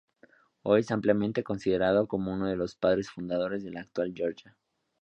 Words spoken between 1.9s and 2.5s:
como uno